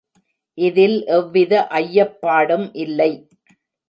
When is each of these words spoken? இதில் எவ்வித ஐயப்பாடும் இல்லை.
இதில் 0.57 0.95
எவ்வித 1.09 1.53
ஐயப்பாடும் 1.73 2.65
இல்லை. 2.75 3.11